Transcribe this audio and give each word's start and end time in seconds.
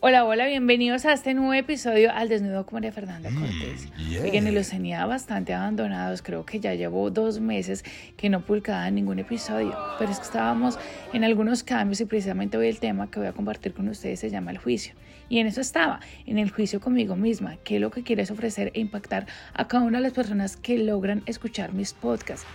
Hola, 0.00 0.24
hola, 0.24 0.46
bienvenidos 0.46 1.04
a 1.06 1.12
este 1.12 1.34
nuevo 1.34 1.52
episodio 1.54 2.12
al 2.12 2.28
Desnudo 2.28 2.64
con 2.64 2.76
María 2.76 2.92
Fernanda 2.92 3.30
Cortés. 3.30 3.88
Oigan, 4.22 4.46
y 4.46 4.50
los 4.52 4.68
tenía 4.68 5.04
bastante 5.06 5.54
abandonados, 5.54 6.22
creo 6.22 6.46
que 6.46 6.60
ya 6.60 6.74
llevo 6.74 7.10
dos 7.10 7.40
meses 7.40 7.84
que 8.16 8.28
no 8.28 8.40
publicaba 8.44 8.90
ningún 8.90 9.18
episodio, 9.18 9.76
pero 9.98 10.10
es 10.10 10.18
que 10.18 10.24
estábamos 10.24 10.78
en 11.12 11.24
algunos 11.24 11.62
cambios 11.62 12.00
y 12.00 12.04
precisamente 12.04 12.56
hoy 12.56 12.68
el 12.68 12.78
tema 12.78 13.10
que 13.10 13.18
voy 13.18 13.28
a 13.28 13.32
compartir 13.32 13.74
con 13.74 13.88
ustedes 13.88 14.20
se 14.20 14.30
llama 14.30 14.50
el 14.50 14.58
juicio. 14.58 14.94
Y 15.28 15.40
en 15.40 15.46
eso 15.46 15.60
estaba, 15.60 16.00
en 16.26 16.38
el 16.38 16.50
juicio 16.50 16.80
conmigo 16.80 17.16
misma, 17.16 17.56
qué 17.64 17.74
es 17.74 17.80
lo 17.80 17.90
que 17.90 18.02
quieres 18.02 18.30
ofrecer 18.30 18.70
e 18.74 18.80
impactar 18.80 19.26
a 19.52 19.68
cada 19.68 19.84
una 19.84 19.98
de 19.98 20.04
las 20.04 20.12
personas 20.12 20.56
que 20.56 20.78
logran 20.78 21.22
escuchar 21.26 21.72
mis 21.72 21.92
podcasts 21.92 22.46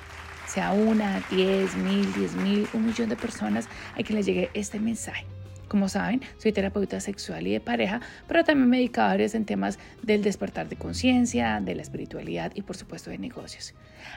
sea 0.48 0.72
una, 0.74 1.24
diez 1.32 1.76
mil, 1.76 2.14
diez 2.14 2.36
mil, 2.36 2.68
un 2.74 2.86
millón 2.86 3.10
de 3.10 3.16
personas 3.16 3.68
a 3.98 4.04
que 4.04 4.14
les 4.14 4.26
llegue 4.26 4.50
este 4.54 4.80
mensaje. 4.80 5.26
Como 5.74 5.90
saben, 5.90 6.22
soy 6.38 6.52
terapeuta 6.52 7.00
sexual 7.00 7.48
y 7.48 7.54
de 7.54 7.60
pareja, 7.60 8.00
pero 8.28 8.44
también 8.44 8.70
me 8.70 8.78
dedico 8.78 9.02
a 9.02 9.16
en 9.16 9.44
temas 9.44 9.80
del 10.04 10.22
despertar 10.22 10.70
de 10.70 10.76
conciencia, 10.76 11.60
de 11.62 11.74
la 11.74 11.82
espiritualidad 11.82 12.52
y 12.54 12.62
por 12.62 12.78
supuesto 12.78 13.10
de 13.10 13.18
negocios. 13.18 13.74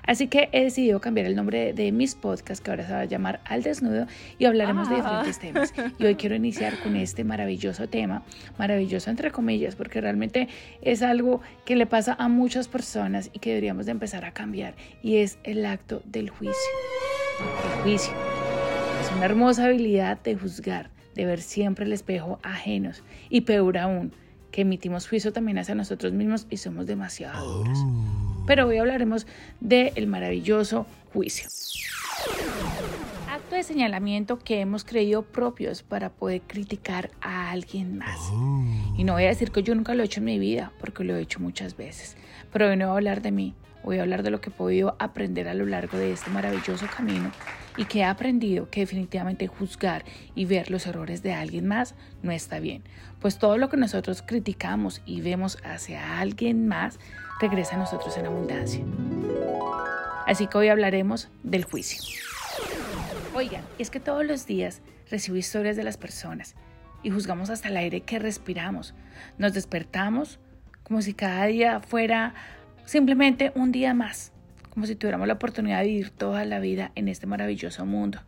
Así 0.07 0.29
que 0.29 0.51
he 0.53 0.65
decidido 0.65 1.01
cambiar 1.01 1.25
el 1.27 1.35
nombre 1.35 1.73
de 1.73 1.93
mis 1.93 2.15
podcasts, 2.15 2.63
que 2.63 2.71
ahora 2.71 2.87
se 2.87 2.93
va 2.93 3.01
a 3.01 3.05
llamar 3.07 3.41
Al 3.47 3.63
Desnudo, 3.63 4.07
y 4.39 4.45
hablaremos 4.45 4.91
de 4.91 4.97
ah. 4.97 4.99
diferentes 4.99 5.39
temas. 5.39 5.73
Y 5.99 6.05
hoy 6.05 6.17
quiero 6.17 6.35
iniciar 6.35 6.79
con 6.81 6.95
este 6.95 7.25
maravilloso 7.25 7.89
tema, 7.89 8.23
maravilloso 8.59 9.09
entre 9.09 9.31
comillas, 9.31 9.77
porque 9.77 10.03
realmente 10.03 10.49
es 10.83 11.01
algo 11.01 11.41
que 11.65 11.75
le 11.75 11.87
pasa 11.87 12.17
a 12.19 12.29
muchas 12.29 12.69
personas 12.69 13.31
y 13.33 13.39
que 13.39 13.49
deberíamos 13.49 13.87
de 13.87 13.93
empezar 13.93 14.27
a 14.27 14.33
cambiar, 14.33 14.75
y 15.03 15.17
es 15.17 15.39
el 15.43 15.65
acto 15.65 16.03
del 16.05 16.29
juicio. 16.29 16.55
El 17.41 17.83
juicio 17.83 18.13
es 19.01 19.11
una 19.17 19.25
hermosa 19.25 19.65
habilidad 19.65 20.21
de 20.23 20.35
juzgar 20.35 20.96
de 21.17 21.25
ver 21.25 21.41
siempre 21.41 21.85
el 21.85 21.93
espejo 21.93 22.39
ajenos 22.43 23.03
y 23.29 23.41
peor 23.41 23.79
aún, 23.79 24.13
que 24.53 24.63
emitimos 24.63 25.09
juicio 25.09 25.33
también 25.33 25.59
hacia 25.59 25.75
nosotros 25.75 26.13
mismos 26.13 26.47
y 26.49 26.59
somos 26.59 26.87
demasiado 26.87 27.59
duros. 27.59 27.79
Oh. 27.83 28.45
Pero 28.47 28.69
hoy 28.69 28.79
hablaremos 28.79 29.27
del 29.61 30.07
maravilloso 30.07 30.87
juicio. 31.13 31.49
Acto 33.29 33.57
de 33.57 33.63
señalamiento 33.63 34.39
que 34.39 34.61
hemos 34.61 34.85
creído 34.85 35.23
propios 35.23 35.83
para 35.83 36.11
poder 36.11 36.43
criticar 36.47 37.11
a 37.21 37.51
alguien 37.51 37.99
más. 37.99 38.19
Oh. 38.33 38.63
Y 38.97 39.05
no 39.05 39.15
voy 39.15 39.25
a 39.25 39.29
decir 39.29 39.51
que 39.51 39.63
yo 39.63 39.75
nunca 39.75 39.95
lo 39.95 40.03
he 40.03 40.07
hecho 40.07 40.21
en 40.21 40.27
mi 40.27 40.39
vida, 40.39 40.73
porque 40.79 41.03
lo 41.03 41.17
he 41.17 41.21
hecho 41.21 41.41
muchas 41.41 41.77
veces. 41.77 42.17
Pero 42.53 42.69
hoy 42.69 42.77
no 42.77 42.87
voy 42.87 42.93
a 42.93 42.97
hablar 42.97 43.23
de 43.23 43.33
mí, 43.33 43.55
voy 43.87 43.99
a 43.99 44.03
hablar 44.03 44.25
de 44.25 44.31
lo 44.31 44.41
que 44.41 44.51
he 44.51 44.53
podido 44.53 44.97
aprender 44.99 45.47
a 45.47 45.55
lo 45.55 45.65
largo 45.65 45.97
de 45.97 46.13
este 46.13 46.29
maravilloso 46.29 46.87
camino 46.95 47.31
y 47.77 47.85
que 47.85 48.01
he 48.01 48.05
aprendido 48.05 48.69
que 48.69 48.81
definitivamente 48.81 49.47
juzgar 49.47 50.05
y 50.35 50.45
ver 50.45 50.73
los 50.73 50.89
errores 50.89 51.23
de 51.23 51.33
alguien 51.33 51.69
más 51.69 51.95
no 52.21 52.33
está 52.33 52.59
bien, 52.59 52.83
pues 53.21 53.39
todo 53.39 53.59
lo 53.59 53.69
que 53.69 53.77
nosotros 53.77 54.23
criticamos 54.27 55.03
y 55.07 55.21
vemos 55.21 55.59
hacia 55.63 56.19
alguien 56.19 56.67
más 56.67 56.99
regresa 57.41 57.77
a 57.77 57.79
nosotros 57.79 58.19
en 58.19 58.27
abundancia. 58.27 58.85
Así 60.27 60.49
que 60.49 60.59
hoy 60.59 60.69
hablaremos 60.69 61.29
del 61.45 61.65
juicio. 61.65 62.03
Oigan, 63.35 63.63
es 63.79 63.91
que 63.91 64.01
todos 64.01 64.27
los 64.27 64.47
días 64.47 64.83
recibo 65.09 65.37
historias 65.37 65.77
de 65.77 65.85
las 65.85 65.97
personas 65.97 66.57
y 67.05 67.11
juzgamos 67.11 67.51
hasta 67.51 67.69
el 67.69 67.77
aire 67.77 68.01
que 68.01 68.19
respiramos. 68.19 68.95
Nos 69.39 69.53
despertamos 69.53 70.41
como 70.83 71.03
si 71.03 71.15
cada 71.15 71.47
día 71.47 71.79
fuera 71.81 72.35
simplemente 72.87 73.53
un 73.55 73.71
día 73.73 73.93
más 73.93 74.33
como 74.77 74.85
si 74.85 74.95
tuviéramos 74.95 75.27
la 75.27 75.33
oportunidad 75.33 75.81
de 75.81 75.87
vivir 75.87 76.11
toda 76.11 76.45
la 76.45 76.59
vida 76.59 76.93
en 76.97 77.09
este 77.09 77.27
maravilloso 77.27 77.87
mundo. 77.87 78.21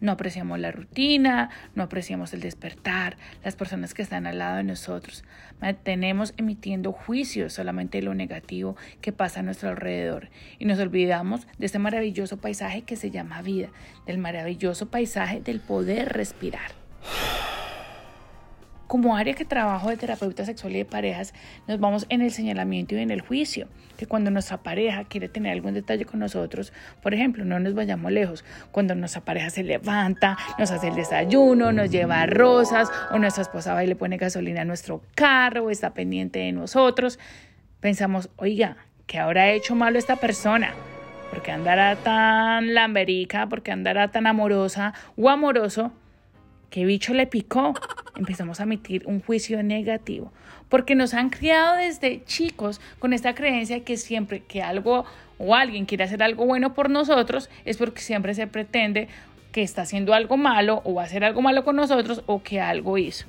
No 0.00 0.12
apreciamos 0.12 0.58
la 0.58 0.72
rutina, 0.72 1.50
no 1.74 1.82
apreciamos 1.82 2.32
el 2.32 2.40
despertar, 2.40 3.18
las 3.44 3.54
personas 3.54 3.92
que 3.92 4.00
están 4.00 4.26
al 4.26 4.38
lado 4.38 4.56
de 4.56 4.64
nosotros. 4.64 5.24
Mantenemos 5.60 6.32
emitiendo 6.38 6.92
juicios 6.92 7.52
solamente 7.52 7.98
de 7.98 8.04
lo 8.04 8.14
negativo 8.14 8.76
que 9.02 9.12
pasa 9.12 9.40
a 9.40 9.42
nuestro 9.42 9.68
alrededor 9.68 10.30
y 10.58 10.64
nos 10.64 10.78
olvidamos 10.78 11.46
de 11.58 11.66
este 11.66 11.78
maravilloso 11.78 12.38
paisaje 12.38 12.80
que 12.80 12.96
se 12.96 13.10
llama 13.10 13.42
vida, 13.42 13.68
del 14.06 14.16
maravilloso 14.16 14.88
paisaje 14.88 15.42
del 15.42 15.60
poder 15.60 16.14
respirar. 16.14 16.77
Como 18.88 19.14
área 19.14 19.34
que 19.34 19.44
trabajo 19.44 19.90
de 19.90 19.98
terapeuta 19.98 20.46
sexual 20.46 20.74
y 20.74 20.78
de 20.78 20.84
parejas, 20.86 21.34
nos 21.66 21.78
vamos 21.78 22.06
en 22.08 22.22
el 22.22 22.30
señalamiento 22.30 22.94
y 22.94 23.00
en 23.00 23.10
el 23.10 23.20
juicio, 23.20 23.68
que 23.98 24.06
cuando 24.06 24.30
nuestra 24.30 24.62
pareja 24.62 25.04
quiere 25.04 25.28
tener 25.28 25.52
algún 25.52 25.74
detalle 25.74 26.06
con 26.06 26.20
nosotros, 26.20 26.72
por 27.02 27.12
ejemplo, 27.12 27.44
no 27.44 27.60
nos 27.60 27.74
vayamos 27.74 28.10
lejos, 28.10 28.46
cuando 28.72 28.94
nuestra 28.94 29.20
pareja 29.20 29.50
se 29.50 29.62
levanta, 29.62 30.38
nos 30.58 30.70
hace 30.70 30.88
el 30.88 30.94
desayuno, 30.94 31.70
nos 31.70 31.90
lleva 31.90 32.24
rosas, 32.24 32.88
o 33.12 33.18
nuestra 33.18 33.42
esposa 33.42 33.74
va 33.74 33.84
y 33.84 33.88
le 33.88 33.94
pone 33.94 34.16
gasolina 34.16 34.62
a 34.62 34.64
nuestro 34.64 35.02
carro, 35.14 35.64
o 35.64 35.70
está 35.70 35.92
pendiente 35.92 36.38
de 36.38 36.52
nosotros, 36.52 37.18
pensamos, 37.80 38.30
oiga, 38.36 38.78
¿qué 39.06 39.18
habrá 39.18 39.50
hecho 39.50 39.74
malo 39.74 39.98
esta 39.98 40.16
persona? 40.16 40.72
¿Por 41.28 41.42
qué 41.42 41.52
andará 41.52 41.94
tan 41.96 42.72
lamberica? 42.72 43.50
¿Por 43.50 43.62
qué 43.62 43.70
andará 43.70 44.08
tan 44.08 44.26
amorosa 44.26 44.94
o 45.14 45.28
amoroso? 45.28 45.92
¿Qué 46.70 46.86
bicho 46.86 47.12
le 47.12 47.26
picó? 47.26 47.74
Empezamos 48.18 48.58
a 48.58 48.64
emitir 48.64 49.04
un 49.06 49.20
juicio 49.20 49.62
negativo, 49.62 50.32
porque 50.68 50.96
nos 50.96 51.14
han 51.14 51.30
criado 51.30 51.76
desde 51.76 52.24
chicos 52.24 52.80
con 52.98 53.12
esta 53.12 53.34
creencia 53.34 53.84
que 53.84 53.96
siempre 53.96 54.40
que 54.40 54.60
algo 54.60 55.04
o 55.38 55.54
alguien 55.54 55.86
quiere 55.86 56.04
hacer 56.04 56.22
algo 56.22 56.44
bueno 56.44 56.74
por 56.74 56.90
nosotros 56.90 57.48
es 57.64 57.76
porque 57.76 58.00
siempre 58.00 58.34
se 58.34 58.48
pretende 58.48 59.08
que 59.52 59.62
está 59.62 59.82
haciendo 59.82 60.14
algo 60.14 60.36
malo 60.36 60.82
o 60.84 60.94
va 60.94 61.02
a 61.02 61.04
hacer 61.06 61.24
algo 61.24 61.42
malo 61.42 61.64
con 61.64 61.76
nosotros 61.76 62.22
o 62.26 62.42
que 62.42 62.60
algo 62.60 62.98
hizo. 62.98 63.26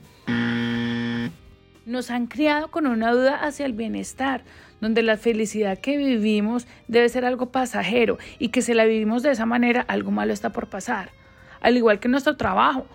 Nos 1.86 2.12
han 2.12 2.28
criado 2.28 2.70
con 2.70 2.86
una 2.88 3.12
duda 3.12 3.36
hacia 3.36 3.66
el 3.66 3.74
bienestar, 3.74 4.44
donde 4.82 5.02
la 5.02 5.18
felicidad 5.18 5.78
que 5.78 5.98
vivimos 5.98 6.68
debe 6.88 7.10
ser 7.10 7.26
algo 7.26 7.52
pasajero 7.52 8.18
y 8.38 8.50
que 8.50 8.62
si 8.62 8.74
la 8.74 8.86
vivimos 8.86 9.24
de 9.24 9.32
esa 9.32 9.46
manera 9.46 9.82
algo 9.82 10.12
malo 10.12 10.34
está 10.34 10.52
por 10.52 10.68
pasar. 10.68 11.10
Al 11.62 11.78
igual 11.78 12.00
que 12.00 12.08
nuestro 12.08 12.38
trabajo, 12.38 12.86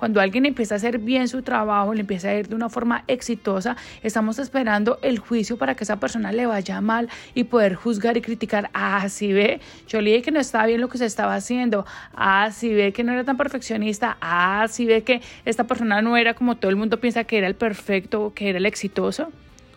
cuando 0.00 0.22
alguien 0.22 0.46
empieza 0.46 0.74
a 0.74 0.78
hacer 0.78 0.98
bien 0.98 1.28
su 1.28 1.42
trabajo, 1.42 1.92
le 1.92 2.00
empieza 2.00 2.30
a 2.30 2.34
ir 2.34 2.48
de 2.48 2.54
una 2.54 2.70
forma 2.70 3.04
exitosa, 3.06 3.76
estamos 4.02 4.38
esperando 4.38 4.98
el 5.02 5.18
juicio 5.18 5.58
para 5.58 5.74
que 5.74 5.84
esa 5.84 6.00
persona 6.00 6.32
le 6.32 6.46
vaya 6.46 6.80
mal 6.80 7.10
y 7.34 7.44
poder 7.44 7.74
juzgar 7.74 8.16
y 8.16 8.22
criticar. 8.22 8.70
Ah, 8.72 9.06
sí 9.10 9.34
ve, 9.34 9.60
yo 9.86 10.00
le 10.00 10.22
que 10.22 10.30
no 10.30 10.40
estaba 10.40 10.64
bien 10.64 10.80
lo 10.80 10.88
que 10.88 10.96
se 10.96 11.04
estaba 11.04 11.34
haciendo. 11.34 11.84
Ah, 12.14 12.48
sí 12.50 12.72
ve 12.72 12.94
que 12.94 13.04
no 13.04 13.12
era 13.12 13.24
tan 13.24 13.36
perfeccionista. 13.36 14.16
Ah, 14.22 14.66
sí 14.70 14.86
ve 14.86 15.02
que 15.02 15.20
esta 15.44 15.64
persona 15.64 16.00
no 16.00 16.16
era 16.16 16.32
como 16.32 16.56
todo 16.56 16.70
el 16.70 16.76
mundo 16.76 16.98
piensa 16.98 17.24
que 17.24 17.36
era 17.36 17.46
el 17.46 17.54
perfecto, 17.54 18.32
que 18.34 18.48
era 18.48 18.56
el 18.56 18.64
exitoso. 18.64 19.30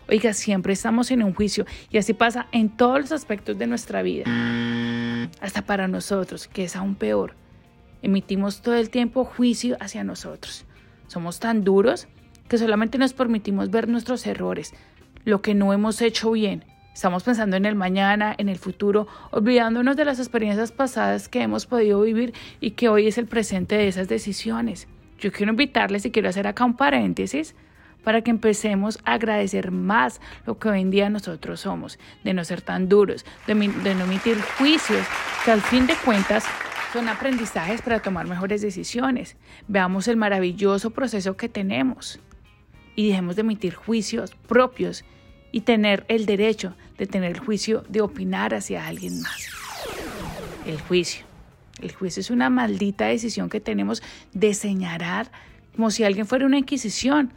Oiga, 0.08 0.32
siempre 0.32 0.72
estamos 0.72 1.10
en 1.10 1.22
un 1.22 1.34
juicio 1.34 1.66
y 1.90 1.98
así 1.98 2.14
pasa 2.14 2.46
en 2.50 2.70
todos 2.70 2.98
los 2.98 3.12
aspectos 3.12 3.58
de 3.58 3.66
nuestra 3.66 4.00
vida. 4.00 4.24
Hasta 5.42 5.60
para 5.60 5.86
nosotros, 5.86 6.48
que 6.48 6.64
es 6.64 6.76
aún 6.76 6.94
peor. 6.94 7.43
Emitimos 8.04 8.60
todo 8.60 8.74
el 8.74 8.90
tiempo 8.90 9.24
juicio 9.24 9.78
hacia 9.80 10.04
nosotros. 10.04 10.66
Somos 11.06 11.40
tan 11.40 11.64
duros 11.64 12.06
que 12.48 12.58
solamente 12.58 12.98
nos 12.98 13.14
permitimos 13.14 13.70
ver 13.70 13.88
nuestros 13.88 14.26
errores, 14.26 14.74
lo 15.24 15.40
que 15.40 15.54
no 15.54 15.72
hemos 15.72 16.02
hecho 16.02 16.30
bien. 16.32 16.66
Estamos 16.92 17.22
pensando 17.22 17.56
en 17.56 17.64
el 17.64 17.76
mañana, 17.76 18.34
en 18.36 18.50
el 18.50 18.58
futuro, 18.58 19.08
olvidándonos 19.30 19.96
de 19.96 20.04
las 20.04 20.18
experiencias 20.18 20.70
pasadas 20.70 21.30
que 21.30 21.40
hemos 21.40 21.64
podido 21.64 22.02
vivir 22.02 22.34
y 22.60 22.72
que 22.72 22.90
hoy 22.90 23.06
es 23.06 23.16
el 23.16 23.24
presente 23.24 23.74
de 23.74 23.88
esas 23.88 24.06
decisiones. 24.06 24.86
Yo 25.18 25.32
quiero 25.32 25.52
invitarles 25.52 26.04
y 26.04 26.10
quiero 26.10 26.28
hacer 26.28 26.46
acá 26.46 26.66
un 26.66 26.76
paréntesis 26.76 27.54
para 28.02 28.20
que 28.20 28.30
empecemos 28.30 28.98
a 29.06 29.14
agradecer 29.14 29.70
más 29.70 30.20
lo 30.44 30.58
que 30.58 30.68
hoy 30.68 30.82
en 30.82 30.90
día 30.90 31.08
nosotros 31.08 31.60
somos, 31.60 31.98
de 32.22 32.34
no 32.34 32.44
ser 32.44 32.60
tan 32.60 32.86
duros, 32.90 33.24
de, 33.46 33.54
de 33.54 33.94
no 33.94 34.04
emitir 34.04 34.38
juicios, 34.58 35.06
que 35.46 35.52
al 35.52 35.62
fin 35.62 35.86
de 35.86 35.94
cuentas 36.04 36.44
son 36.94 37.08
aprendizajes 37.08 37.82
para 37.82 37.98
tomar 37.98 38.28
mejores 38.28 38.62
decisiones. 38.62 39.36
Veamos 39.66 40.06
el 40.06 40.16
maravilloso 40.16 40.90
proceso 40.90 41.36
que 41.36 41.48
tenemos 41.48 42.20
y 42.94 43.08
dejemos 43.08 43.34
de 43.34 43.40
emitir 43.40 43.74
juicios 43.74 44.32
propios 44.46 45.04
y 45.50 45.62
tener 45.62 46.04
el 46.06 46.24
derecho 46.24 46.76
de 46.96 47.08
tener 47.08 47.32
el 47.32 47.40
juicio 47.40 47.82
de 47.88 48.00
opinar 48.00 48.54
hacia 48.54 48.86
alguien 48.86 49.20
más. 49.22 49.48
El 50.66 50.80
juicio. 50.80 51.26
El 51.80 51.92
juicio 51.92 52.20
es 52.20 52.30
una 52.30 52.48
maldita 52.48 53.06
decisión 53.06 53.50
que 53.50 53.58
tenemos 53.58 54.00
de 54.32 54.54
señalar 54.54 55.32
como 55.74 55.90
si 55.90 56.04
alguien 56.04 56.26
fuera 56.26 56.46
una 56.46 56.58
inquisición. 56.58 57.32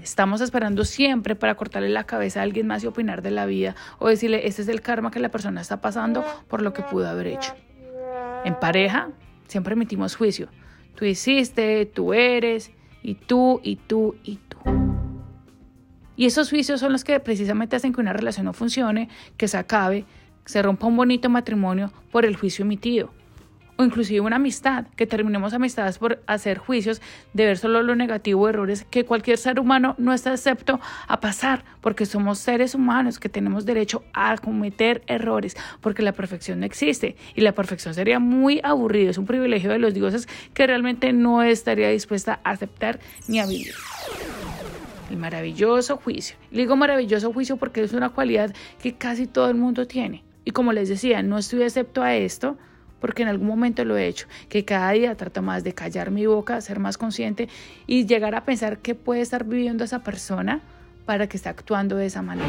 Estamos 0.00 0.40
esperando 0.40 0.84
siempre 0.84 1.34
para 1.34 1.56
cortarle 1.56 1.88
la 1.88 2.04
cabeza 2.04 2.38
a 2.38 2.44
alguien 2.44 2.68
más 2.68 2.84
y 2.84 2.86
opinar 2.86 3.20
de 3.20 3.32
la 3.32 3.46
vida 3.46 3.74
o 3.98 4.06
decirle, 4.06 4.46
este 4.46 4.62
es 4.62 4.68
el 4.68 4.80
karma 4.80 5.10
que 5.10 5.18
la 5.18 5.30
persona 5.30 5.60
está 5.60 5.80
pasando 5.80 6.24
por 6.46 6.62
lo 6.62 6.72
que 6.72 6.82
pudo 6.82 7.08
haber 7.08 7.26
hecho. 7.26 7.52
En 8.44 8.58
pareja 8.60 9.10
siempre 9.48 9.72
emitimos 9.72 10.16
juicio. 10.16 10.48
Tú 10.94 11.04
hiciste, 11.04 11.86
tú 11.86 12.12
eres, 12.12 12.70
y 13.02 13.14
tú, 13.14 13.60
y 13.62 13.76
tú, 13.76 14.16
y 14.22 14.36
tú. 14.36 14.58
Y 16.16 16.26
esos 16.26 16.50
juicios 16.50 16.80
son 16.80 16.92
los 16.92 17.04
que 17.04 17.18
precisamente 17.20 17.76
hacen 17.76 17.92
que 17.92 18.00
una 18.00 18.12
relación 18.12 18.46
no 18.46 18.52
funcione, 18.52 19.08
que 19.36 19.48
se 19.48 19.56
acabe, 19.56 20.04
que 20.44 20.52
se 20.52 20.62
rompa 20.62 20.86
un 20.86 20.96
bonito 20.96 21.28
matrimonio 21.28 21.92
por 22.12 22.24
el 22.24 22.36
juicio 22.36 22.64
emitido. 22.64 23.10
O 23.76 23.84
inclusive 23.84 24.20
una 24.20 24.36
amistad, 24.36 24.86
que 24.96 25.06
terminemos 25.06 25.52
amistades 25.52 25.98
por 25.98 26.22
hacer 26.26 26.58
juicios, 26.58 27.02
de 27.32 27.46
ver 27.46 27.58
solo 27.58 27.82
lo 27.82 27.96
negativo, 27.96 28.48
errores 28.48 28.84
que 28.90 29.04
cualquier 29.04 29.38
ser 29.38 29.58
humano 29.58 29.94
no 29.98 30.12
está 30.12 30.32
excepto 30.32 30.80
a 31.08 31.20
pasar, 31.20 31.64
porque 31.80 32.06
somos 32.06 32.38
seres 32.38 32.74
humanos 32.74 33.18
que 33.18 33.28
tenemos 33.28 33.64
derecho 33.64 34.04
a 34.12 34.36
cometer 34.38 35.02
errores, 35.06 35.56
porque 35.80 36.02
la 36.02 36.12
perfección 36.12 36.60
no 36.60 36.66
existe 36.66 37.16
y 37.34 37.40
la 37.40 37.52
perfección 37.52 37.94
sería 37.94 38.18
muy 38.18 38.60
aburrido, 38.62 39.10
es 39.10 39.18
un 39.18 39.26
privilegio 39.26 39.70
de 39.70 39.78
los 39.78 39.94
dioses 39.94 40.28
que 40.52 40.66
realmente 40.66 41.12
no 41.12 41.42
estaría 41.42 41.88
dispuesta 41.88 42.40
a 42.44 42.50
aceptar 42.50 43.00
ni 43.28 43.40
a 43.40 43.46
vivir. 43.46 43.74
El 45.10 45.18
maravilloso 45.18 45.96
juicio. 45.96 46.36
Le 46.50 46.62
digo 46.62 46.76
maravilloso 46.76 47.32
juicio 47.32 47.56
porque 47.56 47.82
es 47.82 47.92
una 47.92 48.10
cualidad 48.10 48.54
que 48.82 48.94
casi 48.94 49.26
todo 49.26 49.48
el 49.48 49.54
mundo 49.54 49.86
tiene. 49.86 50.24
Y 50.44 50.52
como 50.52 50.72
les 50.72 50.88
decía, 50.88 51.22
no 51.22 51.38
estoy 51.38 51.62
excepto 51.62 52.02
a 52.02 52.14
esto, 52.14 52.56
porque 53.04 53.20
en 53.20 53.28
algún 53.28 53.48
momento 53.48 53.84
lo 53.84 53.98
he 53.98 54.06
hecho, 54.06 54.26
que 54.48 54.64
cada 54.64 54.92
día 54.92 55.14
trato 55.14 55.42
más 55.42 55.62
de 55.62 55.74
callar 55.74 56.10
mi 56.10 56.24
boca, 56.24 56.62
ser 56.62 56.78
más 56.78 56.96
consciente 56.96 57.50
y 57.86 58.06
llegar 58.06 58.34
a 58.34 58.46
pensar 58.46 58.78
qué 58.78 58.94
puede 58.94 59.20
estar 59.20 59.44
viviendo 59.44 59.84
esa 59.84 59.98
persona 59.98 60.62
para 61.04 61.26
que 61.26 61.36
esté 61.36 61.50
actuando 61.50 61.96
de 61.96 62.06
esa 62.06 62.22
manera. 62.22 62.48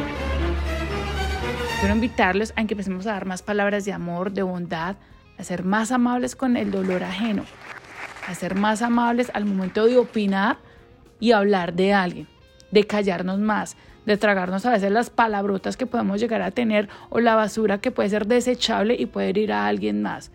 Quiero 1.82 1.94
invitarlos 1.94 2.54
a 2.56 2.64
que 2.64 2.74
empecemos 2.74 3.06
a 3.06 3.12
dar 3.12 3.26
más 3.26 3.42
palabras 3.42 3.84
de 3.84 3.92
amor, 3.92 4.32
de 4.32 4.44
bondad, 4.44 4.96
a 5.38 5.44
ser 5.44 5.66
más 5.66 5.92
amables 5.92 6.38
con 6.38 6.56
el 6.56 6.72
dolor 6.72 7.04
ajeno, 7.04 7.44
a 8.26 8.34
ser 8.34 8.56
más 8.56 8.82
amables 8.82 9.30
al 9.34 9.44
momento 9.44 9.86
de 9.88 9.98
opinar 9.98 10.56
y 11.20 11.34
hablar 11.34 11.74
de 11.74 11.92
alguien, 11.92 12.30
de 12.72 12.88
callarnos 12.88 13.40
más, 13.40 13.76
de 14.06 14.16
tragarnos 14.16 14.66
a 14.66 14.72
veces 14.72 14.90
las 14.90 15.10
palabrotas 15.10 15.76
que 15.76 15.86
podemos 15.86 16.22
llegar 16.22 16.42
a 16.42 16.52
tener 16.52 16.88
o 17.10 17.20
la 17.20 17.36
basura 17.36 17.80
que 17.80 17.92
puede 17.92 18.08
ser 18.08 18.26
desechable 18.26 18.96
y 18.98 19.06
poder 19.06 19.38
ir 19.38 19.52
a 19.52 19.68
alguien 19.68 20.02
más. 20.02 20.32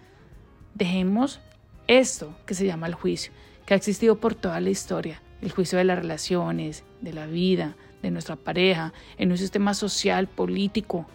Dejemos 0.74 1.40
esto 1.86 2.34
que 2.46 2.54
se 2.54 2.66
llama 2.66 2.86
el 2.86 2.94
juicio, 2.94 3.32
que 3.66 3.74
ha 3.74 3.76
existido 3.76 4.18
por 4.18 4.34
toda 4.34 4.60
la 4.60 4.70
historia, 4.70 5.22
el 5.42 5.50
juicio 5.50 5.78
de 5.78 5.84
las 5.84 5.98
relaciones, 5.98 6.84
de 7.00 7.12
la 7.12 7.26
vida, 7.26 7.76
de 8.02 8.10
nuestra 8.10 8.36
pareja, 8.36 8.92
en 9.18 9.30
un 9.30 9.38
sistema 9.38 9.74
social, 9.74 10.26
político, 10.28 11.06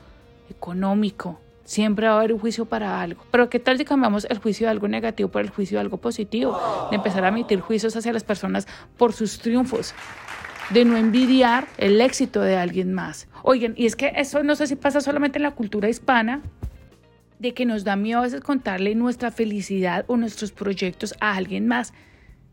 económico. 0.49 1.39
Siempre 1.63 2.07
va 2.07 2.13
a 2.13 2.17
haber 2.19 2.33
un 2.33 2.39
juicio 2.39 2.65
para 2.65 3.01
algo. 3.01 3.23
Pero 3.31 3.49
¿qué 3.49 3.59
tal 3.59 3.77
si 3.77 3.85
cambiamos 3.85 4.27
el 4.29 4.37
juicio 4.37 4.67
de 4.67 4.71
algo 4.71 4.87
negativo 4.87 5.29
por 5.29 5.41
el 5.41 5.49
juicio 5.49 5.77
de 5.77 5.81
algo 5.81 5.97
positivo? 5.97 6.59
De 6.91 6.97
empezar 6.97 7.25
a 7.25 7.29
emitir 7.29 7.59
juicios 7.59 7.95
hacia 7.95 8.13
las 8.13 8.23
personas 8.23 8.67
por 8.97 9.13
sus 9.13 9.39
triunfos, 9.39 9.95
de 10.69 10.85
no 10.85 10.95
envidiar 10.95 11.67
el 11.77 12.01
éxito 12.01 12.41
de 12.41 12.57
alguien 12.57 12.93
más. 12.93 13.27
Oigan, 13.41 13.73
y 13.77 13.87
es 13.87 13.95
que 13.95 14.13
eso 14.15 14.43
no 14.43 14.55
sé 14.55 14.67
si 14.67 14.75
pasa 14.75 15.01
solamente 15.01 15.39
en 15.39 15.43
la 15.43 15.51
cultura 15.51 15.89
hispana, 15.89 16.41
de 17.39 17.53
que 17.53 17.65
nos 17.65 17.83
da 17.83 17.95
miedo 17.95 18.19
a 18.19 18.23
veces 18.23 18.41
contarle 18.41 18.95
nuestra 18.95 19.31
felicidad 19.31 20.05
o 20.07 20.17
nuestros 20.17 20.51
proyectos 20.51 21.13
a 21.19 21.35
alguien 21.35 21.67
más. 21.67 21.93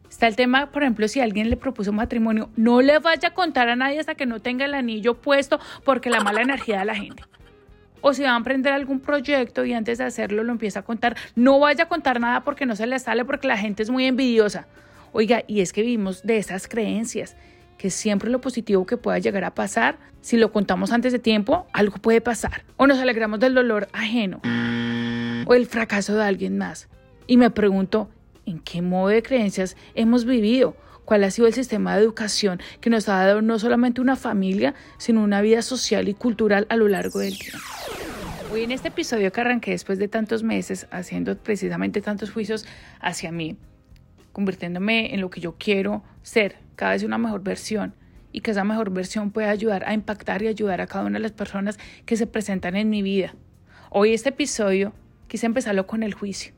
Está 0.09 0.27
el 0.27 0.37
tema, 0.37 0.71
por 0.71 0.83
ejemplo, 0.83 1.09
si 1.09 1.21
alguien 1.21 1.49
le 1.49 1.57
propuso 1.57 1.93
matrimonio, 1.93 2.51
no 2.57 2.83
le 2.83 2.99
vaya 2.99 3.29
a 3.29 3.35
contar 3.35 3.69
a 3.71 3.77
nadie 3.77 3.99
hasta 3.99 4.15
que 4.15 4.27
no 4.27 4.41
tenga 4.41 4.67
el 4.67 4.75
anillo 4.75 5.15
puesto 5.15 5.59
porque 5.85 6.11
la 6.11 6.21
mala 6.21 6.43
energía 6.43 6.81
de 6.81 6.85
la 6.85 6.95
gente. 6.95 7.23
O 8.03 8.13
si 8.13 8.23
va 8.23 8.35
a 8.35 8.37
emprender 8.37 8.73
algún 8.73 9.01
proyecto 9.01 9.65
y 9.65 9.73
antes 9.73 9.99
de 9.99 10.05
hacerlo 10.05 10.43
lo 10.43 10.53
empieza 10.53 10.81
a 10.81 10.83
contar, 10.83 11.17
no 11.35 11.61
vaya 11.61 11.85
a 11.85 11.89
contar 11.89 12.21
nada 12.21 12.43
porque 12.43 12.67
no 12.67 12.77
se 12.77 12.87
le 12.87 12.99
sale 12.99 13.25
porque 13.25 13.47
la 13.47 13.57
gente 13.57 13.83
es 13.83 13.91
muy 13.91 14.05
envidiosa. 14.05 14.67
Oiga, 15.13 15.45
y 15.47 15.61
es 15.61 15.73
que 15.73 15.83
vivimos 15.83 16.23
de 16.23 16.37
esas 16.37 16.69
creencias 16.69 17.37
que 17.79 17.91
siempre 17.91 18.29
lo 18.29 18.41
positivo 18.41 18.85
que 18.87 18.97
pueda 18.97 19.19
llegar 19.19 19.45
a 19.45 19.55
pasar, 19.55 19.97
si 20.21 20.37
lo 20.37 20.53
contamos 20.53 20.93
antes 20.93 21.13
de 21.13 21.19
tiempo, 21.19 21.67
algo 21.73 21.97
puede 21.97 22.21
pasar. 22.21 22.65
O 22.77 22.87
nos 22.87 22.99
alegramos 22.99 23.41
del 23.41 23.55
dolor 23.55 23.89
ajeno 23.93 24.41
o 25.47 25.55
el 25.55 25.67
fracaso 25.67 26.15
de 26.15 26.25
alguien 26.25 26.59
más. 26.59 26.89
Y 27.27 27.37
me 27.37 27.51
pregunto, 27.51 28.11
¿en 28.47 28.59
qué 28.59 28.83
modo 28.83 29.09
de 29.09 29.23
creencias 29.23 29.77
hemos 29.95 30.25
vivido? 30.25 30.77
¿Cuál 31.05 31.25
ha 31.25 31.31
sido 31.31 31.49
el 31.49 31.55
sistema 31.55 31.97
de 31.97 32.03
educación 32.03 32.61
que 32.81 32.91
nos 32.91 33.09
ha 33.09 33.25
dado 33.25 33.43
no 33.43 33.59
solamente 33.59 34.01
una 34.01 34.17
familia, 34.17 34.75
sino 34.99 35.23
una 35.23 35.43
vida 35.43 35.63
social 35.63 36.09
y 36.09 36.15
cultural 36.15 36.67
a 36.69 36.77
lo 36.77 36.89
largo 36.89 37.19
del 37.19 37.39
tiempo? 37.39 37.59
Hoy 38.53 38.63
en 38.63 38.71
este 38.71 38.89
episodio 38.89 39.33
que 39.33 39.41
arranqué 39.41 39.73
después 39.73 39.99
de 39.99 40.09
tantos 40.09 40.43
meses 40.43 40.87
haciendo 40.91 41.37
precisamente 41.37 42.03
tantos 42.03 42.31
juicios 42.31 42.67
hacia 43.01 43.33
mí, 43.33 43.57
convirtiéndome 44.33 45.15
en 45.15 45.21
lo 45.21 45.31
que 45.31 45.41
yo 45.41 45.57
quiero 45.59 46.03
ser, 46.23 46.57
cada 46.77 46.93
vez 46.93 47.03
una 47.03 47.19
mejor 47.19 47.43
versión 47.43 47.95
y 48.31 48.41
que 48.41 48.51
esa 48.51 48.65
mejor 48.65 48.91
versión 48.91 49.31
pueda 49.31 49.51
ayudar 49.51 49.85
a 49.87 49.95
impactar 49.95 50.43
y 50.43 50.49
ayudar 50.49 50.81
a 50.81 50.87
cada 50.87 51.05
una 51.05 51.19
de 51.19 51.23
las 51.23 51.33
personas 51.33 51.79
que 52.07 52.17
se 52.17 52.27
presentan 52.27 52.77
en 52.77 52.91
mi 52.91 53.03
vida. 53.03 53.35
Hoy 53.91 54.15
este 54.15 54.31
episodio 54.31 54.93
quise 55.33 55.47
empezarlo 55.47 55.87
con 55.87 56.03
el 56.03 56.13
juicio, 56.13 56.53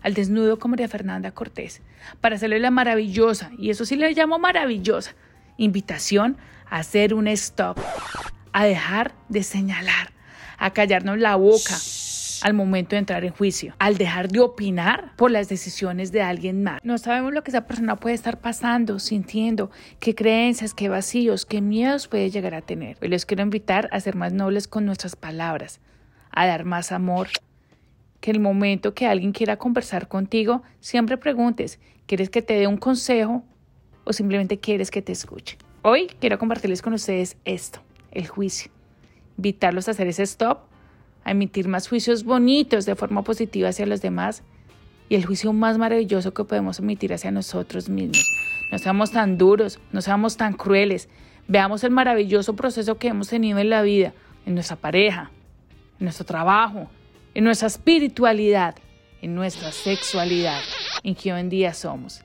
al 0.00 0.14
desnudo 0.14 0.58
como 0.58 0.72
María 0.72 0.88
Fernanda 0.88 1.30
Cortés, 1.32 1.82
para 2.22 2.36
hacerle 2.36 2.58
la 2.58 2.70
maravillosa, 2.70 3.50
y 3.58 3.68
eso 3.68 3.84
sí 3.84 3.96
le 3.96 4.10
llamo 4.14 4.38
maravillosa, 4.38 5.14
invitación 5.58 6.38
a 6.70 6.78
hacer 6.78 7.12
un 7.12 7.28
stop, 7.28 7.78
a 8.54 8.64
dejar 8.64 9.14
de 9.28 9.42
señalar, 9.42 10.14
a 10.56 10.70
callarnos 10.72 11.18
la 11.18 11.36
boca, 11.36 11.76
al 12.40 12.54
momento 12.54 12.96
de 12.96 13.00
entrar 13.00 13.26
en 13.26 13.34
juicio, 13.34 13.74
al 13.78 13.98
dejar 13.98 14.28
de 14.28 14.40
opinar 14.40 15.14
por 15.16 15.30
las 15.30 15.50
decisiones 15.50 16.10
de 16.10 16.22
alguien 16.22 16.62
más. 16.62 16.80
No 16.82 16.96
sabemos 16.96 17.34
lo 17.34 17.44
que 17.44 17.50
esa 17.50 17.66
persona 17.66 17.96
puede 17.96 18.14
estar 18.14 18.40
pasando, 18.40 19.00
sintiendo, 19.00 19.70
qué 20.00 20.14
creencias, 20.14 20.72
qué 20.72 20.88
vacíos, 20.88 21.44
qué 21.44 21.60
miedos 21.60 22.08
puede 22.08 22.30
llegar 22.30 22.54
a 22.54 22.62
tener. 22.62 22.96
Hoy 23.02 23.08
les 23.08 23.26
quiero 23.26 23.42
invitar 23.42 23.90
a 23.92 24.00
ser 24.00 24.16
más 24.16 24.32
nobles 24.32 24.66
con 24.66 24.86
nuestras 24.86 25.14
palabras, 25.14 25.82
a 26.30 26.46
dar 26.46 26.64
más 26.64 26.90
amor. 26.90 27.28
Que 28.20 28.30
el 28.30 28.40
momento 28.40 28.94
que 28.94 29.06
alguien 29.06 29.32
quiera 29.32 29.56
conversar 29.56 30.08
contigo, 30.08 30.62
siempre 30.80 31.16
preguntes, 31.16 31.78
¿quieres 32.06 32.30
que 32.30 32.42
te 32.42 32.54
dé 32.54 32.66
un 32.66 32.76
consejo 32.76 33.44
o 34.04 34.12
simplemente 34.12 34.58
quieres 34.58 34.90
que 34.90 35.02
te 35.02 35.12
escuche? 35.12 35.56
Hoy 35.82 36.08
quiero 36.20 36.38
compartirles 36.38 36.82
con 36.82 36.92
ustedes 36.92 37.36
esto, 37.44 37.80
el 38.10 38.26
juicio. 38.26 38.70
Invitarlos 39.36 39.88
a 39.88 39.92
hacer 39.92 40.08
ese 40.08 40.24
stop 40.24 40.68
a 41.28 41.32
emitir 41.32 41.68
más 41.68 41.88
juicios 41.88 42.24
bonitos 42.24 42.86
de 42.86 42.94
forma 42.94 43.22
positiva 43.22 43.68
hacia 43.68 43.86
los 43.86 44.00
demás 44.00 44.42
y 45.08 45.14
el 45.14 45.26
juicio 45.26 45.52
más 45.52 45.76
maravilloso 45.78 46.32
que 46.32 46.44
podemos 46.44 46.78
emitir 46.78 47.12
hacia 47.12 47.30
nosotros 47.30 47.88
mismos. 47.88 48.24
No 48.72 48.78
seamos 48.78 49.12
tan 49.12 49.38
duros, 49.38 49.78
no 49.92 50.00
seamos 50.00 50.36
tan 50.36 50.54
crueles. 50.54 51.08
Veamos 51.46 51.84
el 51.84 51.90
maravilloso 51.90 52.56
proceso 52.56 52.98
que 52.98 53.08
hemos 53.08 53.28
tenido 53.28 53.58
en 53.58 53.70
la 53.70 53.82
vida, 53.82 54.12
en 54.46 54.54
nuestra 54.54 54.76
pareja, 54.76 55.30
en 55.98 56.04
nuestro 56.04 56.24
trabajo, 56.26 56.88
en 57.38 57.44
nuestra 57.44 57.68
espiritualidad, 57.68 58.74
en 59.22 59.36
nuestra 59.36 59.70
sexualidad, 59.70 60.60
en 61.04 61.14
que 61.14 61.32
hoy 61.32 61.38
en 61.38 61.48
día 61.48 61.72
somos. 61.72 62.24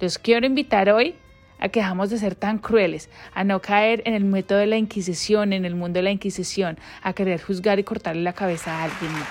Los 0.00 0.18
quiero 0.18 0.44
invitar 0.44 0.90
hoy 0.90 1.14
a 1.60 1.68
que 1.68 1.78
dejamos 1.78 2.10
de 2.10 2.18
ser 2.18 2.34
tan 2.34 2.58
crueles, 2.58 3.08
a 3.34 3.44
no 3.44 3.62
caer 3.62 4.02
en 4.04 4.14
el 4.14 4.24
método 4.24 4.58
de 4.58 4.66
la 4.66 4.78
Inquisición, 4.78 5.52
en 5.52 5.64
el 5.64 5.76
mundo 5.76 5.98
de 5.98 6.02
la 6.02 6.10
Inquisición, 6.10 6.76
a 7.04 7.12
querer 7.12 7.40
juzgar 7.40 7.78
y 7.78 7.84
cortarle 7.84 8.22
la 8.22 8.32
cabeza 8.32 8.80
a 8.80 8.82
alguien 8.82 9.12
más. 9.12 9.28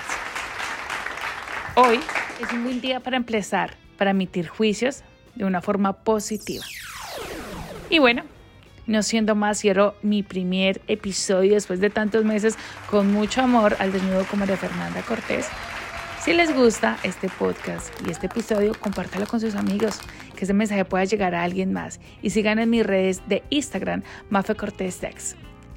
Hoy 1.76 2.00
es 2.40 2.50
un 2.50 2.64
buen 2.64 2.80
día 2.80 3.00
para 3.00 3.18
empezar, 3.18 3.76
para 3.98 4.12
emitir 4.12 4.48
juicios 4.48 5.02
de 5.34 5.44
una 5.44 5.60
forma 5.60 5.92
positiva. 5.92 6.64
Y 7.90 7.98
bueno, 7.98 8.22
no 8.86 9.02
siendo 9.02 9.34
más, 9.34 9.58
cierro 9.60 9.94
mi 10.02 10.22
primer 10.22 10.80
episodio 10.88 11.54
después 11.54 11.80
de 11.80 11.90
tantos 11.90 12.24
meses 12.24 12.56
con 12.90 13.12
mucho 13.12 13.42
amor 13.42 13.76
al 13.78 13.92
desnudo 13.92 14.24
como 14.30 14.46
de 14.46 14.56
Fernanda 14.56 15.02
Cortés. 15.02 15.48
Si 16.22 16.32
les 16.32 16.54
gusta 16.54 16.98
este 17.02 17.28
podcast 17.28 17.92
y 18.06 18.10
este 18.10 18.26
episodio, 18.26 18.74
compártalo 18.78 19.26
con 19.26 19.40
sus 19.40 19.56
amigos, 19.56 19.98
que 20.36 20.44
ese 20.44 20.54
mensaje 20.54 20.84
pueda 20.84 21.04
llegar 21.04 21.34
a 21.34 21.42
alguien 21.42 21.72
más. 21.72 21.98
Y 22.22 22.30
sigan 22.30 22.60
en 22.60 22.70
mis 22.70 22.86
redes 22.86 23.22
de 23.26 23.42
Instagram, 23.50 24.04
Mafe 24.30 24.54
Cortés 24.54 24.98
Tex. 24.98 25.34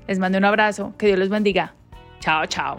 Les 0.08 0.20
mando 0.20 0.38
un 0.38 0.46
abrazo, 0.46 0.94
que 1.00 1.08
Dios 1.08 1.18
los 1.18 1.30
bendiga. 1.30 1.74
Chao, 2.20 2.46
chao. 2.46 2.78